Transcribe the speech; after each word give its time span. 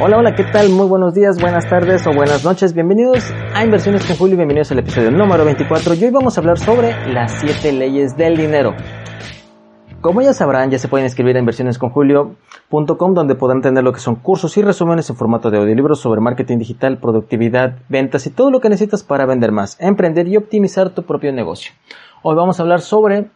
Hola, 0.00 0.18
hola, 0.18 0.36
¿qué 0.36 0.44
tal? 0.44 0.68
Muy 0.70 0.86
buenos 0.86 1.12
días, 1.12 1.40
buenas 1.40 1.68
tardes 1.68 2.06
o 2.06 2.12
buenas 2.12 2.44
noches. 2.44 2.72
Bienvenidos 2.72 3.34
a 3.52 3.64
Inversiones 3.64 4.06
con 4.06 4.14
Julio 4.14 4.34
y 4.34 4.36
bienvenidos 4.36 4.70
al 4.70 4.78
episodio 4.78 5.10
número 5.10 5.44
24. 5.44 5.94
Y 5.94 6.04
hoy 6.04 6.10
vamos 6.12 6.38
a 6.38 6.40
hablar 6.40 6.56
sobre 6.56 6.94
las 7.12 7.32
7 7.40 7.72
leyes 7.72 8.16
del 8.16 8.36
dinero. 8.36 8.76
Como 10.00 10.22
ya 10.22 10.32
sabrán, 10.32 10.70
ya 10.70 10.78
se 10.78 10.86
pueden 10.86 11.06
inscribir 11.06 11.34
a 11.34 11.40
inversionesconjulio.com 11.40 13.14
donde 13.14 13.34
podrán 13.34 13.60
tener 13.60 13.82
lo 13.82 13.92
que 13.92 13.98
son 13.98 14.14
cursos 14.14 14.56
y 14.56 14.62
resúmenes 14.62 15.10
en 15.10 15.16
formato 15.16 15.50
de 15.50 15.58
audiolibros 15.58 15.98
sobre 15.98 16.20
marketing 16.20 16.58
digital, 16.58 16.98
productividad, 16.98 17.78
ventas 17.88 18.24
y 18.28 18.30
todo 18.30 18.52
lo 18.52 18.60
que 18.60 18.68
necesitas 18.68 19.02
para 19.02 19.26
vender 19.26 19.50
más, 19.50 19.76
emprender 19.80 20.28
y 20.28 20.36
optimizar 20.36 20.90
tu 20.90 21.02
propio 21.02 21.32
negocio. 21.32 21.72
Hoy 22.22 22.36
vamos 22.36 22.60
a 22.60 22.62
hablar 22.62 22.82
sobre 22.82 23.32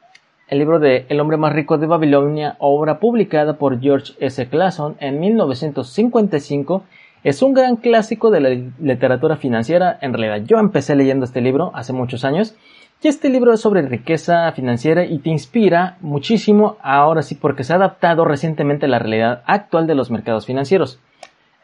el 0.52 0.58
libro 0.58 0.78
de 0.78 1.06
El 1.08 1.18
hombre 1.18 1.38
más 1.38 1.54
rico 1.54 1.78
de 1.78 1.86
Babilonia, 1.86 2.56
obra 2.58 2.98
publicada 2.98 3.54
por 3.54 3.80
George 3.80 4.12
S. 4.20 4.48
Clason 4.48 4.96
en 5.00 5.18
1955. 5.18 6.84
Es 7.24 7.40
un 7.40 7.54
gran 7.54 7.76
clásico 7.76 8.30
de 8.30 8.40
la 8.42 8.50
literatura 8.78 9.36
financiera. 9.38 9.96
En 10.02 10.12
realidad, 10.12 10.46
yo 10.46 10.58
empecé 10.58 10.94
leyendo 10.94 11.24
este 11.24 11.40
libro 11.40 11.70
hace 11.74 11.94
muchos 11.94 12.26
años. 12.26 12.54
Y 13.02 13.08
este 13.08 13.30
libro 13.30 13.54
es 13.54 13.62
sobre 13.62 13.80
riqueza 13.80 14.52
financiera 14.52 15.06
y 15.06 15.20
te 15.20 15.30
inspira 15.30 15.96
muchísimo 16.02 16.76
ahora 16.82 17.22
sí 17.22 17.34
porque 17.34 17.64
se 17.64 17.72
ha 17.72 17.76
adaptado 17.76 18.26
recientemente 18.26 18.84
a 18.84 18.90
la 18.90 18.98
realidad 18.98 19.42
actual 19.46 19.86
de 19.86 19.94
los 19.94 20.10
mercados 20.10 20.44
financieros. 20.44 21.00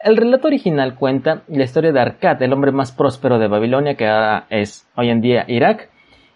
El 0.03 0.17
relato 0.17 0.47
original 0.47 0.95
cuenta 0.95 1.43
la 1.47 1.63
historia 1.63 1.91
de 1.91 1.99
Arkad, 1.99 2.41
el 2.41 2.53
hombre 2.53 2.71
más 2.71 2.91
próspero 2.91 3.37
de 3.37 3.49
Babilonia, 3.49 3.93
que 3.93 4.07
ahora 4.07 4.47
es 4.49 4.87
hoy 4.95 5.11
en 5.11 5.21
día 5.21 5.45
Irak, 5.47 5.89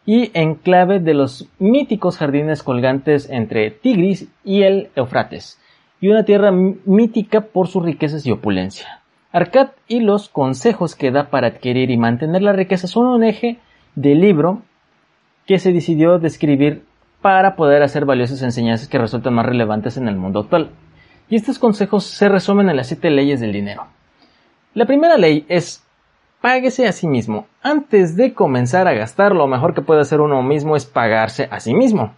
y 0.05 0.31
enclave 0.33 0.99
de 0.99 1.13
los 1.13 1.47
míticos 1.59 2.17
jardines 2.17 2.63
colgantes 2.63 3.29
entre 3.29 3.71
Tigris 3.71 4.27
y 4.43 4.63
el 4.63 4.89
Eufrates, 4.95 5.59
y 6.01 6.09
una 6.09 6.25
tierra 6.25 6.51
mítica 6.51 7.41
por 7.41 7.67
sus 7.67 7.83
riquezas 7.83 8.25
y 8.25 8.31
opulencia. 8.31 9.01
Arcad 9.31 9.69
y 9.87 10.01
los 10.01 10.29
consejos 10.29 10.95
que 10.95 11.11
da 11.11 11.29
para 11.29 11.47
adquirir 11.47 11.89
y 11.89 11.97
mantener 11.97 12.41
la 12.41 12.53
riqueza 12.53 12.87
son 12.87 13.07
un 13.07 13.23
eje 13.23 13.57
del 13.95 14.21
libro 14.21 14.61
que 15.47 15.59
se 15.59 15.73
decidió 15.73 16.19
describir 16.19 16.83
para 17.21 17.55
poder 17.55 17.83
hacer 17.83 18.05
valiosas 18.05 18.41
enseñanzas 18.41 18.89
que 18.89 18.97
resultan 18.97 19.33
más 19.33 19.45
relevantes 19.45 19.97
en 19.97 20.07
el 20.07 20.15
mundo 20.15 20.41
actual. 20.41 20.69
Y 21.29 21.35
estos 21.35 21.57
consejos 21.57 22.03
se 22.03 22.29
resumen 22.29 22.69
en 22.69 22.75
las 22.75 22.87
siete 22.87 23.09
leyes 23.09 23.39
del 23.39 23.53
dinero. 23.53 23.87
La 24.73 24.85
primera 24.85 25.17
ley 25.17 25.45
es 25.47 25.82
páguese 26.43 26.87
a 26.87 26.91
sí 26.91 27.07
mismo. 27.07 27.47
Antes 27.61 28.17
de 28.17 28.33
comenzar 28.33 28.85
a 28.89 28.93
gastar, 28.93 29.33
lo 29.33 29.47
mejor 29.47 29.73
que 29.73 29.81
puede 29.81 30.01
hacer 30.01 30.19
uno 30.19 30.43
mismo 30.43 30.75
es 30.75 30.85
pagarse 30.85 31.47
a 31.49 31.61
sí 31.61 31.73
mismo. 31.73 32.13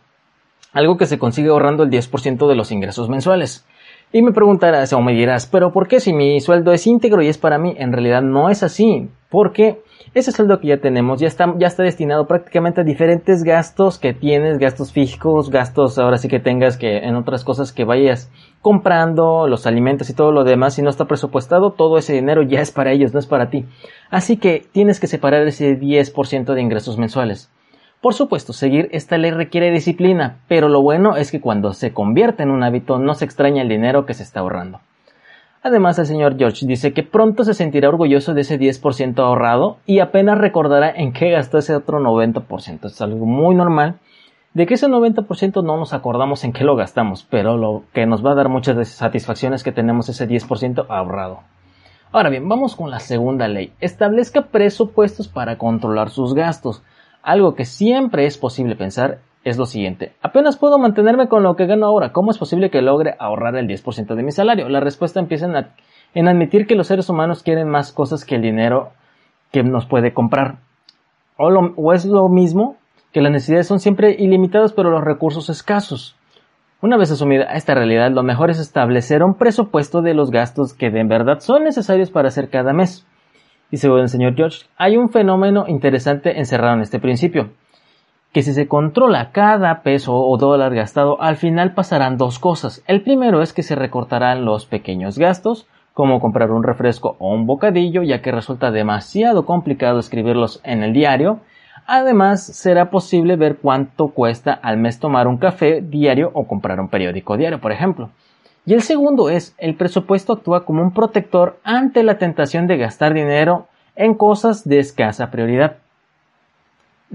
Algo 0.74 0.98
que 0.98 1.06
se 1.06 1.20
consigue 1.20 1.50
ahorrando 1.50 1.84
el 1.84 1.92
10% 1.92 2.48
de 2.48 2.56
los 2.56 2.72
ingresos 2.72 3.08
mensuales. 3.08 3.68
Y 4.12 4.24
me 4.24 4.32
preguntarás 4.32 4.94
o 4.94 5.02
me 5.04 5.14
dirás, 5.14 5.46
pero 5.46 5.72
¿por 5.72 5.88
qué 5.88 6.00
si 6.00 6.12
mi 6.12 6.42
sueldo 6.42 6.74
es 6.74 6.88
íntegro 6.88 7.22
y 7.22 7.28
es 7.28 7.38
para 7.38 7.60
mí? 7.60 7.76
En 7.78 7.94
realidad 7.94 8.24
no 8.24 8.50
es 8.50 8.64
así, 8.64 9.08
porque 9.30 9.82
ese 10.14 10.32
sueldo 10.32 10.60
que 10.60 10.68
ya 10.68 10.78
tenemos 10.78 11.20
ya 11.20 11.28
está, 11.28 11.54
ya 11.58 11.68
está 11.68 11.84
destinado 11.84 12.26
prácticamente 12.28 12.82
a 12.82 12.84
diferentes 12.84 13.44
gastos 13.44 13.98
que 13.98 14.14
tienes, 14.14 14.60
gastos 14.60 14.92
fijos, 14.92 15.50
gastos 15.50 15.98
ahora 15.98 16.18
sí 16.18 16.28
que 16.28 16.40
tengas 16.40 16.78
que 16.78 17.00
en 17.00 17.16
otras 17.16 17.44
cosas 17.44 17.74
que 17.74 17.84
vayas 17.84 18.32
comprando, 18.62 19.48
los 19.48 19.68
alimentos 19.68 20.10
y 20.10 20.14
todo 20.14 20.32
lo 20.32 20.44
demás, 20.44 20.76
si 20.76 20.82
no 20.82 20.90
está 20.90 21.06
presupuestado, 21.06 21.72
todo 21.72 21.98
ese 21.98 22.14
dinero 22.14 22.44
ya 22.44 22.62
es 22.62 22.72
para 22.72 22.92
ellos, 22.92 23.14
no 23.14 23.20
es 23.20 23.28
para 23.28 23.50
ti. 23.50 23.66
Así 24.10 24.38
que 24.38 24.66
tienes 24.72 25.00
que 25.00 25.08
separar 25.08 25.46
ese 25.48 25.80
10% 25.80 26.54
de 26.54 26.62
ingresos 26.62 26.98
mensuales. 26.98 27.52
Por 28.02 28.14
supuesto, 28.14 28.54
seguir 28.54 28.90
esta 28.92 29.18
ley 29.18 29.32
requiere 29.32 29.72
disciplina, 29.72 30.38
pero 30.48 30.70
lo 30.70 30.82
bueno 30.82 31.18
es 31.18 31.32
que 31.32 31.42
cuando 31.42 31.74
se 31.74 31.92
convierte 31.92 32.44
en 32.44 32.52
un 32.52 32.64
hábito 32.64 33.00
no 33.00 33.16
se 33.16 33.26
extraña 33.26 33.64
el 33.64 33.70
dinero 33.70 34.06
que 34.06 34.14
se 34.14 34.24
está 34.24 34.42
ahorrando. 34.42 34.80
Además, 35.66 35.98
el 35.98 36.06
señor 36.06 36.38
George 36.38 36.68
dice 36.68 36.94
que 36.94 37.02
pronto 37.02 37.44
se 37.44 37.56
sentirá 37.56 37.90
orgulloso 37.90 38.36
de 38.36 38.42
ese 38.42 38.60
10% 38.60 39.18
ahorrado 39.18 39.78
y 39.88 39.98
apenas 39.98 40.38
recordará 40.38 40.92
en 40.92 41.12
qué 41.12 41.32
gastó 41.32 41.58
ese 41.58 41.76
otro 41.76 42.00
90%. 42.00 42.86
Es 42.86 43.02
algo 43.02 43.26
muy 43.26 43.56
normal 43.56 43.96
de 44.54 44.68
que 44.68 44.76
ese 44.76 44.88
90% 44.88 45.64
no 45.64 45.78
nos 45.78 45.94
acordamos 45.94 46.44
en 46.44 46.54
qué 46.54 46.64
lo 46.64 46.76
gastamos, 46.76 47.26
pero 47.28 47.58
lo 47.58 47.82
que 47.94 48.06
nos 48.06 48.24
va 48.24 48.34
a 48.34 48.36
dar 48.36 48.48
muchas 48.48 48.88
satisfacciones 48.90 49.62
es 49.62 49.64
que 49.64 49.72
tenemos 49.72 50.08
ese 50.08 50.30
10% 50.30 50.86
ahorrado. 50.88 51.40
Ahora 52.12 52.30
bien, 52.30 52.48
vamos 52.48 52.76
con 52.76 52.92
la 52.92 53.00
segunda 53.00 53.48
ley. 53.48 53.74
Establezca 53.80 54.44
presupuestos 54.50 55.28
para 55.28 55.58
controlar 55.58 56.12
sus 56.12 56.36
gastos. 56.36 56.84
Algo 57.24 57.56
que 57.56 57.66
siempre 57.66 58.28
es 58.28 58.38
posible 58.38 58.76
pensar 58.76 59.18
es 59.46 59.58
lo 59.58 59.66
siguiente. 59.66 60.14
Apenas 60.22 60.58
puedo 60.58 60.80
mantenerme 60.80 61.28
con 61.28 61.44
lo 61.44 61.56
que 61.56 61.68
gano 61.68 61.86
ahora. 61.86 62.12
¿Cómo 62.12 62.32
es 62.32 62.38
posible 62.38 62.72
que 62.72 62.82
logre 62.82 63.16
ahorrar 63.20 63.56
el 63.56 63.68
10% 63.68 64.16
de 64.16 64.24
mi 64.24 64.32
salario? 64.32 64.68
La 64.70 64.80
respuesta 64.80 65.20
empieza 65.20 65.46
en, 66.16 66.28
admitir 66.28 66.66
que 66.66 66.76
los 66.76 66.88
seres 66.88 67.10
humanos 67.10 67.44
quieren 67.44 67.70
más 67.70 67.92
cosas 67.94 68.26
que 68.26 68.36
el 68.36 68.42
dinero 68.42 68.92
que 69.52 69.64
nos 69.64 69.86
puede 69.86 70.14
comprar. 70.14 70.58
O, 71.38 71.48
o 71.48 71.94
es 71.94 72.06
lo 72.06 72.28
mismo 72.28 72.78
que 73.14 73.22
las 73.22 73.32
necesidades 73.32 73.68
son 73.68 73.80
siempre 73.80 74.16
ilimitadas 74.18 74.74
pero 74.74 74.90
los 74.90 75.04
recursos 75.04 75.50
escasos. 75.50 76.18
Una 76.82 76.98
vez 76.98 77.12
asumida 77.12 77.44
esta 77.54 77.76
realidad, 77.76 78.12
lo 78.12 78.24
mejor 78.24 78.50
es 78.50 78.60
establecer 78.60 79.24
un 79.24 79.36
presupuesto 79.36 80.02
de 80.02 80.16
los 80.16 80.32
gastos 80.32 80.74
que 80.74 80.90
de 80.90 81.04
verdad 81.04 81.40
son 81.40 81.64
necesarios 81.64 82.10
para 82.10 82.30
hacer 82.30 82.50
cada 82.50 82.74
mes. 82.74 83.08
Y 83.70 83.78
según 83.78 84.00
el 84.00 84.10
señor 84.10 84.36
George, 84.36 84.66
hay 84.76 84.98
un 84.98 85.10
fenómeno 85.10 85.66
interesante 85.68 86.40
encerrado 86.40 86.76
en 86.76 86.82
este 86.82 87.00
principio, 87.00 87.52
que 88.36 88.42
si 88.42 88.52
se 88.52 88.68
controla 88.68 89.32
cada 89.32 89.82
peso 89.82 90.14
o 90.14 90.38
dólar 90.38 90.76
gastado, 90.76 91.22
al 91.22 91.38
final 91.38 91.74
pasarán 91.74 92.18
dos 92.18 92.38
cosas. 92.38 92.84
El 92.86 93.02
primero 93.02 93.42
es 93.42 93.54
que 93.54 93.64
se 93.64 93.76
recortarán 93.76 94.44
los 94.44 94.66
pequeños 94.66 95.18
gastos, 95.18 95.68
como 95.94 96.20
comprar 96.20 96.52
un 96.52 96.62
refresco 96.62 97.16
o 97.20 97.34
un 97.34 97.46
bocadillo, 97.46 98.04
ya 98.04 98.22
que 98.22 98.34
resulta 98.34 98.72
demasiado 98.72 99.46
complicado 99.46 100.00
escribirlos 100.00 100.60
en 100.66 100.84
el 100.84 100.92
diario. 100.92 101.40
Además, 101.88 102.46
será 102.46 102.90
posible 102.90 103.38
ver 103.38 103.60
cuánto 103.62 104.10
cuesta 104.10 104.52
al 104.52 104.80
mes 104.80 105.00
tomar 105.00 105.30
un 105.30 105.38
café 105.38 105.80
diario 105.82 106.30
o 106.34 106.46
comprar 106.46 106.82
un 106.82 106.90
periódico 106.90 107.38
diario, 107.38 107.62
por 107.62 107.72
ejemplo. 107.72 108.10
Y 108.66 108.74
el 108.74 108.82
segundo 108.82 109.30
es, 109.30 109.56
el 109.58 109.78
presupuesto 109.78 110.34
actúa 110.34 110.66
como 110.66 110.82
un 110.82 110.92
protector 110.92 111.58
ante 111.64 112.04
la 112.04 112.18
tentación 112.18 112.68
de 112.68 112.76
gastar 112.76 113.14
dinero 113.14 113.68
en 113.96 114.14
cosas 114.14 114.68
de 114.68 114.80
escasa 114.80 115.32
prioridad. 115.32 115.78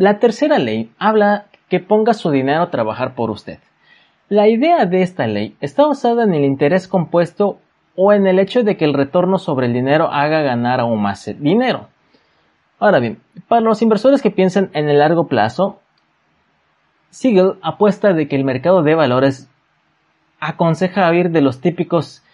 La 0.00 0.18
tercera 0.18 0.58
ley 0.58 0.90
habla 0.98 1.44
que 1.68 1.78
ponga 1.78 2.14
su 2.14 2.30
dinero 2.30 2.62
a 2.62 2.70
trabajar 2.70 3.14
por 3.14 3.28
usted. 3.28 3.58
La 4.30 4.48
idea 4.48 4.86
de 4.86 5.02
esta 5.02 5.26
ley 5.26 5.54
está 5.60 5.86
basada 5.86 6.24
en 6.24 6.32
el 6.32 6.42
interés 6.46 6.88
compuesto 6.88 7.58
o 7.96 8.14
en 8.14 8.26
el 8.26 8.38
hecho 8.38 8.62
de 8.62 8.78
que 8.78 8.86
el 8.86 8.94
retorno 8.94 9.36
sobre 9.36 9.66
el 9.66 9.74
dinero 9.74 10.10
haga 10.10 10.40
ganar 10.40 10.80
aún 10.80 11.02
más 11.02 11.30
dinero. 11.38 11.88
Ahora 12.78 12.98
bien, 12.98 13.20
para 13.46 13.60
los 13.60 13.82
inversores 13.82 14.22
que 14.22 14.30
piensan 14.30 14.70
en 14.72 14.88
el 14.88 15.00
largo 15.00 15.26
plazo, 15.26 15.80
Siegel 17.10 17.58
apuesta 17.60 18.14
de 18.14 18.26
que 18.26 18.36
el 18.36 18.44
mercado 18.44 18.82
de 18.82 18.94
valores 18.94 19.50
aconseja 20.40 21.10
huir 21.10 21.28
de 21.28 21.42
los 21.42 21.60
típicos, 21.60 22.24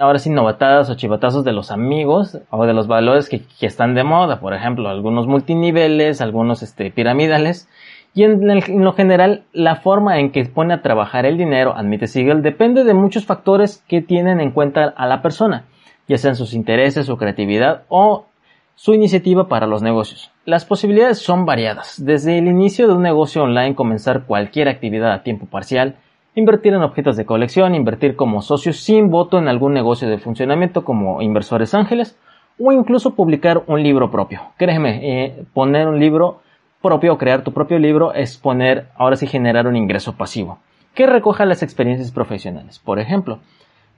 ahora 0.00 0.18
sí, 0.18 0.30
novatadas 0.30 0.90
o 0.90 0.94
chivatazos 0.94 1.44
de 1.44 1.52
los 1.52 1.70
amigos 1.70 2.38
o 2.50 2.66
de 2.66 2.72
los 2.72 2.88
valores 2.88 3.28
que, 3.28 3.42
están 3.60 3.94
de 3.94 4.02
moda, 4.02 4.40
por 4.40 4.54
ejemplo, 4.54 4.88
algunos 4.88 5.26
multiniveles, 5.26 6.20
algunos 6.20 6.62
este, 6.62 6.90
piramidales. 6.90 7.68
Y 8.14 8.24
en, 8.24 8.82
lo 8.82 8.92
general, 8.94 9.44
la 9.52 9.76
forma 9.76 10.18
en 10.18 10.32
que 10.32 10.44
pone 10.46 10.74
a 10.74 10.82
trabajar 10.82 11.26
el 11.26 11.36
dinero, 11.36 11.74
admite 11.76 12.06
Siegel, 12.08 12.42
depende 12.42 12.82
de 12.82 12.94
muchos 12.94 13.26
factores 13.26 13.84
que 13.86 14.00
tienen 14.00 14.40
en 14.40 14.50
cuenta 14.50 14.92
a 14.96 15.06
la 15.06 15.22
persona, 15.22 15.66
ya 16.08 16.16
sean 16.16 16.34
sus 16.34 16.54
intereses, 16.54 17.06
su 17.06 17.16
creatividad 17.16 17.82
o 17.88 18.26
su 18.74 18.94
iniciativa 18.94 19.46
para 19.46 19.66
los 19.66 19.82
negocios. 19.82 20.32
Las 20.44 20.64
posibilidades 20.64 21.18
son 21.18 21.44
variadas, 21.44 22.02
desde 22.04 22.38
el 22.38 22.48
inicio 22.48 22.88
de 22.88 22.94
un 22.94 23.02
negocio 23.02 23.42
online 23.42 23.74
comenzar 23.76 24.24
cualquier 24.24 24.68
actividad 24.68 25.12
a 25.12 25.22
tiempo 25.22 25.46
parcial, 25.46 25.96
invertir 26.34 26.74
en 26.74 26.82
objetos 26.82 27.16
de 27.16 27.26
colección, 27.26 27.74
invertir 27.74 28.16
como 28.16 28.42
socio 28.42 28.72
sin 28.72 29.10
voto 29.10 29.38
en 29.38 29.48
algún 29.48 29.74
negocio 29.74 30.08
de 30.08 30.18
funcionamiento 30.18 30.84
como 30.84 31.22
inversores 31.22 31.74
ángeles 31.74 32.18
o 32.58 32.72
incluso 32.72 33.14
publicar 33.14 33.62
un 33.66 33.82
libro 33.82 34.10
propio. 34.10 34.40
Créeme, 34.56 35.00
eh, 35.02 35.44
poner 35.54 35.88
un 35.88 35.98
libro 35.98 36.40
propio 36.80 37.18
crear 37.18 37.42
tu 37.42 37.52
propio 37.52 37.78
libro 37.78 38.14
es 38.14 38.36
poner, 38.38 38.88
ahora 38.96 39.16
sí, 39.16 39.26
generar 39.26 39.66
un 39.66 39.76
ingreso 39.76 40.16
pasivo 40.16 40.58
que 40.94 41.06
recoja 41.06 41.44
las 41.44 41.62
experiencias 41.62 42.10
profesionales. 42.10 42.78
Por 42.78 42.98
ejemplo, 42.98 43.38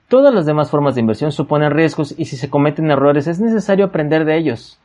todas 0.07 0.33
las 0.33 0.45
demás 0.45 0.69
formas 0.69 0.95
de 0.95 1.01
inversión 1.01 1.31
suponen 1.31 1.71
riesgos 1.71 2.13
y 2.17 2.25
si 2.25 2.37
se 2.37 2.49
cometen 2.49 2.91
errores 2.91 3.27
es 3.27 3.39
necesario 3.39 3.85
aprender 3.85 4.25
de 4.25 4.37
ellos. 4.37 4.79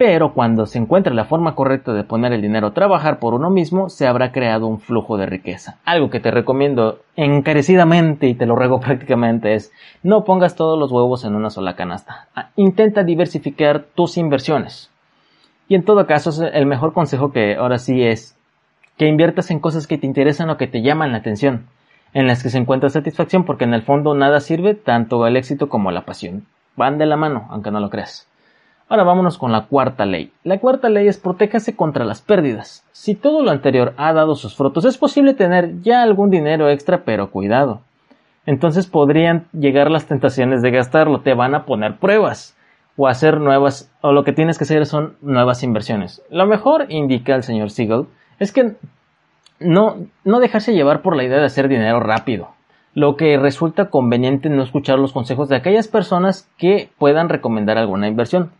Pero 0.00 0.32
cuando 0.32 0.64
se 0.64 0.78
encuentre 0.78 1.12
la 1.12 1.26
forma 1.26 1.54
correcta 1.54 1.92
de 1.92 2.04
poner 2.04 2.32
el 2.32 2.40
dinero 2.40 2.68
a 2.68 2.72
trabajar 2.72 3.18
por 3.18 3.34
uno 3.34 3.50
mismo, 3.50 3.90
se 3.90 4.06
habrá 4.06 4.32
creado 4.32 4.66
un 4.66 4.80
flujo 4.80 5.18
de 5.18 5.26
riqueza. 5.26 5.76
Algo 5.84 6.08
que 6.08 6.20
te 6.20 6.30
recomiendo 6.30 7.00
encarecidamente 7.16 8.26
y 8.26 8.34
te 8.34 8.46
lo 8.46 8.56
ruego 8.56 8.80
prácticamente 8.80 9.52
es 9.52 9.70
no 10.02 10.24
pongas 10.24 10.56
todos 10.56 10.78
los 10.78 10.90
huevos 10.90 11.26
en 11.26 11.34
una 11.34 11.50
sola 11.50 11.76
canasta. 11.76 12.28
Ah, 12.34 12.48
intenta 12.56 13.04
diversificar 13.04 13.88
tus 13.94 14.16
inversiones. 14.16 14.90
Y 15.68 15.74
en 15.74 15.84
todo 15.84 16.06
caso, 16.06 16.46
el 16.46 16.64
mejor 16.64 16.94
consejo 16.94 17.30
que 17.30 17.56
ahora 17.56 17.76
sí 17.76 18.02
es 18.02 18.38
que 18.96 19.06
inviertas 19.06 19.50
en 19.50 19.60
cosas 19.60 19.86
que 19.86 19.98
te 19.98 20.06
interesan 20.06 20.48
o 20.48 20.56
que 20.56 20.66
te 20.66 20.80
llaman 20.80 21.12
la 21.12 21.18
atención, 21.18 21.66
en 22.14 22.26
las 22.26 22.42
que 22.42 22.48
se 22.48 22.56
encuentra 22.56 22.88
satisfacción 22.88 23.44
porque 23.44 23.64
en 23.64 23.74
el 23.74 23.82
fondo 23.82 24.14
nada 24.14 24.40
sirve 24.40 24.74
tanto 24.74 25.26
el 25.26 25.36
éxito 25.36 25.68
como 25.68 25.90
la 25.90 26.06
pasión. 26.06 26.46
van 26.74 26.96
de 26.96 27.04
la 27.04 27.18
mano, 27.18 27.48
aunque 27.50 27.70
no 27.70 27.80
lo 27.80 27.90
creas. 27.90 28.29
Ahora 28.90 29.04
vámonos 29.04 29.38
con 29.38 29.52
la 29.52 29.66
cuarta 29.66 30.04
ley. 30.04 30.32
La 30.42 30.58
cuarta 30.58 30.88
ley 30.88 31.06
es 31.06 31.16
protéjase 31.16 31.76
contra 31.76 32.04
las 32.04 32.22
pérdidas. 32.22 32.84
Si 32.90 33.14
todo 33.14 33.40
lo 33.44 33.52
anterior 33.52 33.94
ha 33.96 34.12
dado 34.12 34.34
sus 34.34 34.56
frutos, 34.56 34.84
es 34.84 34.98
posible 34.98 35.32
tener 35.32 35.80
ya 35.80 36.02
algún 36.02 36.28
dinero 36.28 36.68
extra, 36.68 37.04
pero 37.04 37.30
cuidado. 37.30 37.82
Entonces 38.46 38.88
podrían 38.88 39.46
llegar 39.52 39.92
las 39.92 40.06
tentaciones 40.06 40.60
de 40.60 40.72
gastarlo, 40.72 41.20
te 41.20 41.34
van 41.34 41.54
a 41.54 41.66
poner 41.66 41.98
pruebas 41.98 42.56
o 42.96 43.06
hacer 43.06 43.38
nuevas, 43.38 43.92
o 44.00 44.10
lo 44.10 44.24
que 44.24 44.32
tienes 44.32 44.58
que 44.58 44.64
hacer 44.64 44.84
son 44.86 45.14
nuevas 45.20 45.62
inversiones. 45.62 46.20
Lo 46.28 46.46
mejor, 46.46 46.86
indica 46.88 47.36
el 47.36 47.44
señor 47.44 47.70
Siegel, 47.70 48.06
es 48.40 48.50
que 48.50 48.74
no, 49.60 49.98
no 50.24 50.40
dejarse 50.40 50.74
llevar 50.74 51.00
por 51.02 51.14
la 51.14 51.22
idea 51.22 51.38
de 51.38 51.46
hacer 51.46 51.68
dinero 51.68 52.00
rápido 52.00 52.48
lo 52.92 53.16
que 53.16 53.38
resulta 53.38 53.88
conveniente 53.88 54.48
no 54.48 54.64
escuchar 54.64 54.98
los 54.98 55.12
consejos 55.12 55.48
de 55.48 55.54
aquellas 55.54 55.86
personas 55.86 56.50
que 56.58 56.90
puedan 56.98 57.28
recomendar 57.28 57.78
alguna 57.78 58.08
inversión. 58.08 58.50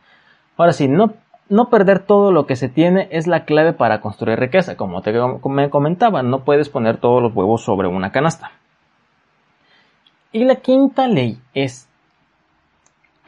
Ahora 0.56 0.72
sí, 0.72 0.88
no, 0.88 1.14
no 1.48 1.68
perder 1.68 2.00
todo 2.00 2.32
lo 2.32 2.46
que 2.46 2.56
se 2.56 2.68
tiene 2.68 3.08
es 3.10 3.26
la 3.26 3.44
clave 3.44 3.72
para 3.72 4.00
construir 4.00 4.38
riqueza. 4.38 4.76
Como 4.76 5.02
te 5.02 5.12
me 5.44 5.70
comentaba, 5.70 6.22
no 6.22 6.44
puedes 6.44 6.68
poner 6.68 6.98
todos 6.98 7.22
los 7.22 7.34
huevos 7.34 7.62
sobre 7.62 7.88
una 7.88 8.12
canasta. 8.12 8.52
Y 10.32 10.44
la 10.44 10.56
quinta 10.56 11.08
ley 11.08 11.38
es 11.54 11.90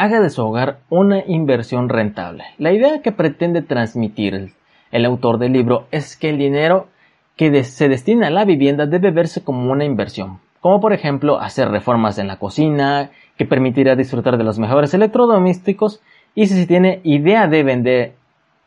haga 0.03 0.21
de 0.21 0.31
su 0.31 0.43
hogar 0.43 0.81
una 0.89 1.23
inversión 1.27 1.89
rentable. 1.89 2.45
La 2.59 2.73
idea 2.73 3.03
que 3.03 3.13
pretende 3.13 3.63
transmitir 3.63 4.53
el, 4.91 5.05
autor 5.05 5.39
del 5.39 5.53
libro 5.53 5.87
es 5.91 6.17
que 6.17 6.31
el 6.31 6.39
dinero 6.39 6.89
que 7.37 7.63
se 7.65 7.89
destina 7.89 8.29
a 8.29 8.31
la 8.31 8.45
vivienda 8.45 8.87
debe 8.87 9.11
verse 9.11 9.45
como 9.45 9.71
una 9.71 9.85
inversión, 9.85 10.41
como 10.61 10.81
por 10.81 10.93
ejemplo 10.93 11.41
hacer 11.41 11.69
reformas 11.69 12.19
en 12.19 12.27
la 12.27 12.39
cocina, 12.39 13.11
que 13.37 13.47
permitirá 13.47 13.95
disfrutar 13.95 14.39
de 14.39 14.45
los 14.45 14.59
mejores 14.59 14.93
electrodomésticos 14.93 16.01
y 16.35 16.47
si 16.47 16.55
se 16.55 16.67
tiene 16.67 17.01
idea 17.05 17.47
de 17.47 17.63
vender 17.63 18.13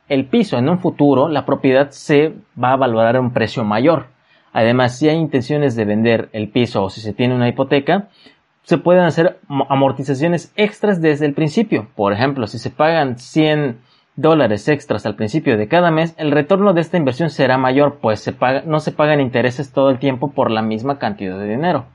el 0.07 0.25
piso 0.25 0.57
en 0.57 0.69
un 0.69 0.79
futuro, 0.79 1.29
la 1.29 1.45
propiedad 1.45 1.89
se 1.89 2.33
va 2.62 2.73
a 2.73 2.77
valorar 2.77 3.15
a 3.15 3.21
un 3.21 3.31
precio 3.31 3.63
mayor. 3.63 4.07
Además, 4.53 4.97
si 4.97 5.09
hay 5.09 5.17
intenciones 5.17 5.75
de 5.75 5.85
vender 5.85 6.29
el 6.31 6.50
piso 6.50 6.83
o 6.83 6.89
si 6.89 7.01
se 7.01 7.13
tiene 7.13 7.35
una 7.35 7.50
hipoteca, 7.50 8.09
se 8.63 8.77
pueden 8.77 9.03
hacer 9.03 9.39
amortizaciones 9.69 10.51
extras 10.56 11.01
desde 11.01 11.25
el 11.25 11.33
principio. 11.33 11.88
Por 11.95 12.13
ejemplo, 12.13 12.47
si 12.47 12.57
se 12.57 12.69
pagan 12.69 13.17
100 13.17 13.79
dólares 14.15 14.67
extras 14.69 15.06
al 15.06 15.15
principio 15.15 15.57
de 15.57 15.67
cada 15.67 15.91
mes, 15.91 16.15
el 16.17 16.31
retorno 16.31 16.73
de 16.73 16.81
esta 16.81 16.97
inversión 16.97 17.29
será 17.29 17.57
mayor, 17.57 18.00
pues 18.01 18.31
no 18.65 18.79
se 18.79 18.91
pagan 18.91 19.19
intereses 19.21 19.71
todo 19.73 19.89
el 19.89 20.00
tiempo 20.00 20.31
por 20.31 20.51
la 20.51 20.62
misma 20.62 21.00
cantidad 21.00 21.38
de 21.38 21.50
dinero. 21.50 21.85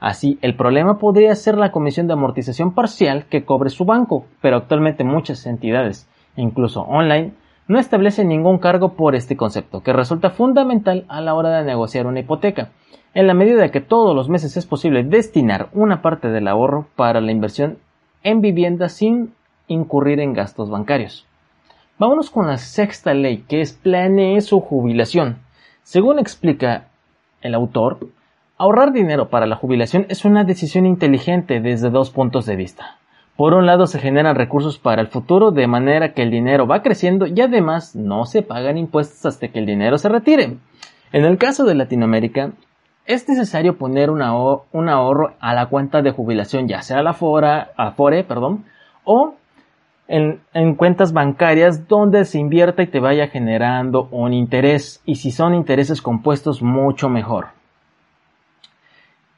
Así, 0.00 0.38
el 0.42 0.54
problema 0.54 0.98
podría 0.98 1.34
ser 1.34 1.56
la 1.56 1.72
comisión 1.72 2.06
de 2.06 2.12
amortización 2.12 2.72
parcial 2.72 3.24
que 3.26 3.44
cobre 3.44 3.70
su 3.70 3.84
banco, 3.84 4.26
pero 4.40 4.56
actualmente 4.56 5.02
muchas 5.02 5.44
entidades, 5.46 6.08
incluso 6.36 6.82
online, 6.82 7.32
no 7.66 7.78
establecen 7.78 8.28
ningún 8.28 8.58
cargo 8.58 8.94
por 8.94 9.16
este 9.16 9.36
concepto, 9.36 9.82
que 9.82 9.92
resulta 9.92 10.30
fundamental 10.30 11.04
a 11.08 11.20
la 11.20 11.34
hora 11.34 11.50
de 11.50 11.64
negociar 11.64 12.06
una 12.06 12.20
hipoteca, 12.20 12.70
en 13.12 13.26
la 13.26 13.34
medida 13.34 13.60
de 13.60 13.70
que 13.70 13.80
todos 13.80 14.14
los 14.14 14.28
meses 14.28 14.56
es 14.56 14.66
posible 14.66 15.02
destinar 15.02 15.68
una 15.72 16.00
parte 16.00 16.28
del 16.28 16.46
ahorro 16.46 16.86
para 16.94 17.20
la 17.20 17.32
inversión 17.32 17.78
en 18.22 18.40
vivienda 18.40 18.88
sin 18.88 19.34
incurrir 19.66 20.20
en 20.20 20.32
gastos 20.32 20.70
bancarios. 20.70 21.26
Vámonos 21.98 22.30
con 22.30 22.46
la 22.46 22.58
sexta 22.58 23.12
ley, 23.12 23.44
que 23.48 23.60
es 23.60 23.72
planee 23.72 24.40
su 24.40 24.60
jubilación. 24.60 25.38
Según 25.82 26.20
explica 26.20 26.88
el 27.42 27.54
autor, 27.54 27.98
Ahorrar 28.60 28.90
dinero 28.92 29.28
para 29.28 29.46
la 29.46 29.54
jubilación 29.54 30.06
es 30.08 30.24
una 30.24 30.42
decisión 30.42 30.84
inteligente 30.84 31.60
desde 31.60 31.90
dos 31.90 32.10
puntos 32.10 32.44
de 32.44 32.56
vista. 32.56 32.98
Por 33.36 33.54
un 33.54 33.66
lado 33.66 33.86
se 33.86 34.00
generan 34.00 34.34
recursos 34.34 34.80
para 34.80 35.00
el 35.00 35.06
futuro 35.06 35.52
de 35.52 35.68
manera 35.68 36.12
que 36.12 36.22
el 36.22 36.32
dinero 36.32 36.66
va 36.66 36.82
creciendo 36.82 37.28
y 37.28 37.40
además 37.40 37.94
no 37.94 38.24
se 38.24 38.42
pagan 38.42 38.76
impuestos 38.76 39.24
hasta 39.26 39.46
que 39.46 39.60
el 39.60 39.66
dinero 39.66 39.96
se 39.96 40.08
retire. 40.08 40.56
En 41.12 41.24
el 41.24 41.38
caso 41.38 41.64
de 41.64 41.76
Latinoamérica, 41.76 42.50
es 43.06 43.28
necesario 43.28 43.78
poner 43.78 44.10
un 44.10 44.22
ahorro 44.22 45.34
a 45.38 45.54
la 45.54 45.66
cuenta 45.66 46.02
de 46.02 46.10
jubilación, 46.10 46.66
ya 46.66 46.82
sea 46.82 46.98
a 46.98 47.02
la 47.04 47.10
Afore, 47.10 48.24
perdón, 48.24 48.64
o 49.04 49.34
en, 50.08 50.40
en, 50.52 50.74
cuentas 50.74 51.12
bancarias 51.12 51.86
donde 51.86 52.24
se 52.24 52.40
invierta 52.40 52.82
y 52.82 52.88
te 52.88 52.98
vaya 52.98 53.28
generando 53.28 54.08
un 54.10 54.32
interés, 54.32 55.00
y 55.06 55.14
si 55.14 55.30
son 55.30 55.54
intereses 55.54 56.02
compuestos, 56.02 56.60
mucho 56.60 57.08
mejor. 57.08 57.57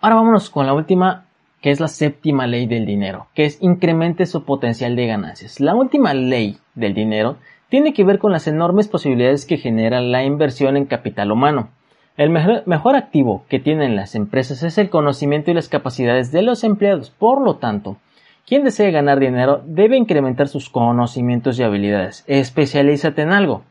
Ahora 0.03 0.17
vámonos 0.17 0.49
con 0.49 0.67
la 0.67 0.73
última, 0.73 1.27
que 1.61 1.71
es 1.71 1.79
la 1.79 1.89
séptima 1.89 2.47
ley 2.47 2.67
del 2.67 2.87
dinero, 2.87 3.27
que 3.35 3.45
es 3.45 3.59
incremente 3.61 4.25
su 4.25 4.45
potencial 4.45 4.97
de 4.97 5.07
ganancias. 5.07 5.61
La 5.61 5.75
última 5.75 6.15
ley 6.15 6.59
del 6.75 6.95
dinero 6.95 7.37
tiene 7.69 7.93
que 7.93 8.05
ver 8.05 8.19
con 8.19 8.33
las 8.33 8.47
enormes 8.47 8.89
posibilidades 8.89 9.45
que 9.45 9.59
genera 9.59 10.01
la 10.01 10.25
inversión 10.25 10.79
en 10.79 10.87
capital 10.87 11.31
humano. 11.31 11.69
El 12.17 12.31
mejor, 12.31 12.97
activo 12.97 13.45
que 13.49 13.61
tienen 13.61 13.95
las 13.95 14.15
empresas 14.15 14.63
es 14.63 14.79
el 14.79 14.89
conocimiento 14.89 15.51
y 15.51 15.55
las 15.55 15.69
capacidades 15.69 16.33
de 16.33 16.43
los 16.43 16.65
empleados. 16.65 17.11
Por 17.11 17.43
lo 17.43 17.57
tanto, 17.57 17.99
quien 18.47 18.65
desee 18.65 18.91
ganar 18.91 19.21
dinero 19.21 19.63
debe 19.67 19.99
incrementar 19.99 20.49
sus 20.49 20.71
conocimientos 20.71 21.59
y 21.59 21.63
habilidades. 21.63 22.25
Especialízate 22.27 23.23
en 23.23 23.33
algo. 23.33 23.65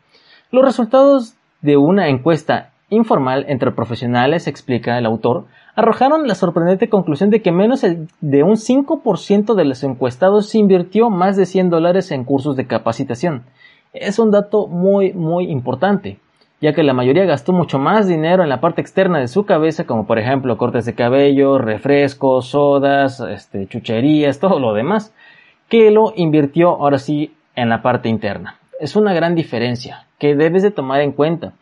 Los 0.51 0.63
resultados 0.63 1.35
de 1.61 1.77
una 1.77 2.07
encuesta 2.07 2.68
informal 2.89 3.45
entre 3.47 3.71
profesionales, 3.71 4.47
explica 4.47 4.97
el 4.97 5.05
autor, 5.05 5.45
arrojaron 5.75 6.27
la 6.27 6.35
sorprendente 6.35 6.89
conclusión 6.89 7.29
de 7.29 7.41
que 7.41 7.51
menos 7.51 7.81
de 7.81 8.43
un 8.43 8.55
5% 8.55 9.55
de 9.55 9.65
los 9.65 9.83
encuestados 9.83 10.53
invirtió 10.55 11.09
más 11.09 11.37
de 11.37 11.45
100 11.45 11.69
dólares 11.69 12.11
en 12.11 12.25
cursos 12.25 12.55
de 12.55 12.67
capacitación. 12.67 13.43
Es 13.93 14.19
un 14.19 14.31
dato 14.31 14.67
muy, 14.67 15.13
muy 15.13 15.49
importante, 15.49 16.19
ya 16.61 16.73
que 16.73 16.83
la 16.83 16.93
mayoría 16.93 17.25
gastó 17.25 17.53
mucho 17.53 17.79
más 17.79 18.07
dinero 18.07 18.43
en 18.43 18.49
la 18.49 18.59
parte 18.59 18.81
externa 18.81 19.19
de 19.19 19.27
su 19.27 19.45
cabeza, 19.45 19.85
como 19.85 20.05
por 20.05 20.19
ejemplo 20.19 20.57
cortes 20.57 20.85
de 20.85 20.95
cabello, 20.95 21.57
refrescos, 21.57 22.47
sodas, 22.47 23.19
este, 23.21 23.67
chucherías, 23.67 24.39
todo 24.39 24.59
lo 24.59 24.73
demás, 24.73 25.13
que 25.69 25.91
lo 25.91 26.13
invirtió 26.15 26.69
ahora 26.69 26.97
sí 26.97 27.33
en 27.55 27.69
la 27.69 27.81
parte 27.81 28.09
interna. 28.09 28.57
Es 28.79 28.95
una 28.95 29.13
gran 29.13 29.35
diferencia 29.35 30.05
que 30.17 30.35
debes 30.35 30.63
de 30.63 30.71
tomar 30.71 31.01
en 31.01 31.13
cuenta 31.13 31.53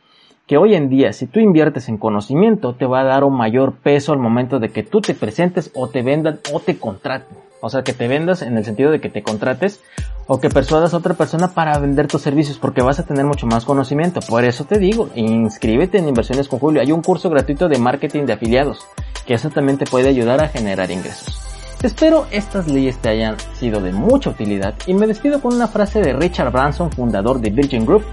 que 0.47 0.57
hoy 0.57 0.75
en 0.75 0.89
día 0.89 1.11
si 1.11 1.27
tú 1.27 1.39
inviertes 1.39 1.89
en 1.89 1.97
conocimiento 1.97 2.73
te 2.73 2.85
va 2.85 3.01
a 3.01 3.03
dar 3.03 3.25
un 3.25 3.37
mayor 3.37 3.73
peso 3.73 4.13
al 4.13 4.19
momento 4.19 4.59
de 4.59 4.69
que 4.69 4.81
tú 4.81 5.01
te 5.01 5.13
presentes 5.13 5.71
o 5.75 5.89
te 5.89 6.01
vendan 6.01 6.39
o 6.53 6.61
te 6.61 6.77
contraten. 6.77 7.37
O 7.59 7.69
sea, 7.69 7.83
que 7.83 7.91
te 7.91 8.07
vendas 8.07 8.43
en 8.43 8.55
el 8.55 8.63
sentido 8.63 8.91
de 8.91 9.01
que 9.01 9.09
te 9.09 9.23
contrates 9.23 9.83
o 10.27 10.39
que 10.39 10.49
persuadas 10.49 10.93
a 10.93 10.97
otra 10.97 11.15
persona 11.15 11.49
para 11.49 11.77
vender 11.79 12.07
tus 12.07 12.21
servicios 12.21 12.59
porque 12.59 12.81
vas 12.81 12.99
a 12.99 13.05
tener 13.05 13.25
mucho 13.25 13.47
más 13.47 13.65
conocimiento. 13.65 14.19
Por 14.21 14.43
eso 14.45 14.63
te 14.63 14.77
digo, 14.77 15.09
inscríbete 15.15 15.97
en 15.97 16.07
Inversiones 16.07 16.47
con 16.47 16.59
Julio. 16.59 16.81
Hay 16.81 16.91
un 16.91 17.01
curso 17.01 17.29
gratuito 17.29 17.67
de 17.67 17.79
marketing 17.79 18.25
de 18.25 18.33
afiliados 18.33 18.85
que 19.25 19.33
eso 19.33 19.49
también 19.49 19.77
te 19.77 19.85
puede 19.85 20.07
ayudar 20.07 20.41
a 20.41 20.47
generar 20.47 20.89
ingresos. 20.91 21.41
Espero 21.83 22.25
estas 22.31 22.67
leyes 22.67 22.97
te 22.97 23.09
hayan 23.09 23.37
sido 23.53 23.81
de 23.81 23.91
mucha 23.91 24.31
utilidad 24.31 24.73
y 24.87 24.93
me 24.93 25.05
despido 25.05 25.41
con 25.41 25.53
una 25.53 25.67
frase 25.67 26.01
de 26.01 26.13
Richard 26.13 26.51
Branson, 26.51 26.91
fundador 26.91 27.39
de 27.39 27.51
Virgin 27.51 27.85
Group, 27.85 28.03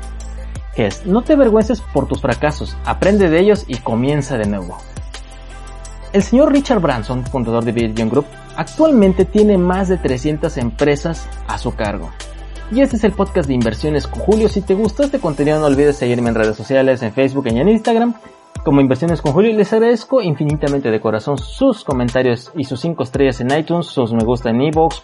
es 0.77 1.07
no 1.07 1.23
te 1.23 1.35
avergüences 1.35 1.81
por 1.81 2.07
tus 2.07 2.21
fracasos, 2.21 2.77
aprende 2.85 3.29
de 3.29 3.41
ellos 3.41 3.65
y 3.67 3.77
comienza 3.77 4.39
de 4.39 4.47
nuevo. 4.47 4.79
El 6.13 6.23
señor 6.23 6.53
Richard 6.53 6.81
Branson, 6.81 7.25
fundador 7.27 7.65
de 7.65 7.73
Virgin 7.73 8.09
Group, 8.09 8.27
actualmente 8.57 9.25
tiene 9.25 9.59
más 9.59 9.89
de 9.89 9.97
300 9.97 10.57
empresas 10.59 11.29
a 11.49 11.59
su 11.59 11.75
cargo. 11.75 12.11
Y 12.71 12.81
este 12.81 12.97
es 12.97 13.05
el 13.05 13.13
podcast 13.13 13.49
de 13.49 13.55
inversiones 13.55 14.07
con 14.07 14.21
Julio. 14.21 14.49
Si 14.49 14.63
te 14.63 14.75
gustó 14.75 15.03
este 15.03 15.19
contenido 15.19 15.59
no 15.59 15.67
olvides 15.67 15.97
seguirme 15.97 16.31
en 16.31 16.37
redes 16.37 16.57
sociales, 16.57 17.03
en 17.03 17.13
Facebook 17.13 17.47
y 17.49 17.59
en 17.59 17.69
Instagram 17.69 18.15
como 18.65 18.81
Inversiones 18.81 19.21
con 19.21 19.33
Julio. 19.33 19.53
Les 19.53 19.73
agradezco 19.73 20.23
infinitamente 20.23 20.91
de 20.91 21.01
corazón 21.01 21.39
sus 21.39 21.85
comentarios 21.85 22.51
y 22.57 22.65
sus 22.65 22.81
5 22.81 23.03
estrellas 23.03 23.41
en 23.41 23.57
iTunes, 23.57 23.87
sus 23.87 24.13
me 24.13 24.25
gusta 24.25 24.51
en 24.51 24.63
Evox, 24.63 25.03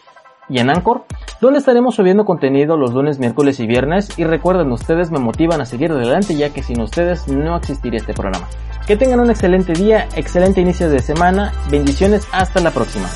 y 0.49 0.59
en 0.59 0.71
Anchor, 0.71 1.05
donde 1.41 1.59
estaremos 1.59 1.95
subiendo 1.95 2.25
contenido 2.25 2.77
los 2.77 2.93
lunes, 2.93 3.19
miércoles 3.19 3.61
y 3.61 3.67
viernes. 3.67 4.19
Y 4.19 4.25
recuerden, 4.25 4.71
ustedes 4.73 5.11
me 5.11 5.19
motivan 5.19 5.61
a 5.61 5.67
seguir 5.67 5.93
adelante 5.93 6.37
ya 6.37 6.51
que 6.51 6.63
sin 6.63 6.81
ustedes 6.81 7.29
no 7.29 7.57
existiría 7.57 7.99
este 7.99 8.15
programa. 8.15 8.49
Que 8.87 8.97
tengan 8.97 9.21
un 9.21 9.31
excelente 9.31 9.73
día, 9.73 10.09
excelente 10.17 10.61
inicio 10.61 10.91
de 10.91 11.01
semana, 11.01 11.53
bendiciones, 11.71 12.27
hasta 12.33 12.61
la 12.61 12.71
próxima. 12.71 13.09